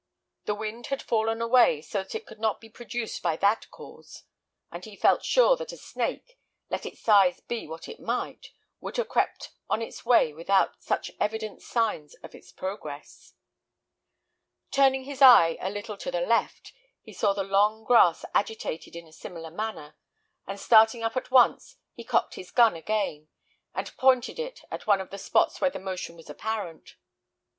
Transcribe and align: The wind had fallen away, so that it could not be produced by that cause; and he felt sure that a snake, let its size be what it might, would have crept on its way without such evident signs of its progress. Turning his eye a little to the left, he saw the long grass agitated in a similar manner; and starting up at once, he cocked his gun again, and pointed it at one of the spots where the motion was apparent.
The 0.45 0.55
wind 0.55 0.87
had 0.87 0.99
fallen 1.03 1.43
away, 1.43 1.79
so 1.83 2.01
that 2.01 2.15
it 2.15 2.25
could 2.25 2.39
not 2.39 2.59
be 2.59 2.69
produced 2.69 3.21
by 3.21 3.35
that 3.37 3.69
cause; 3.69 4.23
and 4.71 4.83
he 4.83 4.95
felt 4.95 5.23
sure 5.23 5.55
that 5.57 5.71
a 5.71 5.77
snake, 5.77 6.39
let 6.71 6.87
its 6.87 7.01
size 7.01 7.39
be 7.41 7.67
what 7.67 7.87
it 7.87 7.99
might, 7.99 8.47
would 8.79 8.97
have 8.97 9.07
crept 9.07 9.51
on 9.69 9.79
its 9.79 10.03
way 10.03 10.33
without 10.33 10.81
such 10.81 11.11
evident 11.19 11.61
signs 11.61 12.15
of 12.23 12.33
its 12.33 12.51
progress. 12.51 13.35
Turning 14.71 15.03
his 15.03 15.21
eye 15.21 15.59
a 15.61 15.69
little 15.69 15.97
to 15.97 16.09
the 16.09 16.21
left, 16.21 16.73
he 17.03 17.13
saw 17.13 17.33
the 17.33 17.43
long 17.43 17.83
grass 17.83 18.25
agitated 18.33 18.95
in 18.95 19.05
a 19.05 19.13
similar 19.13 19.51
manner; 19.51 19.95
and 20.47 20.59
starting 20.59 21.03
up 21.03 21.15
at 21.15 21.29
once, 21.29 21.75
he 21.93 22.03
cocked 22.03 22.33
his 22.33 22.49
gun 22.49 22.75
again, 22.75 23.27
and 23.75 23.95
pointed 23.97 24.39
it 24.39 24.61
at 24.71 24.87
one 24.87 24.99
of 24.99 25.11
the 25.11 25.19
spots 25.19 25.61
where 25.61 25.69
the 25.69 25.77
motion 25.77 26.15
was 26.15 26.27
apparent. 26.27 26.95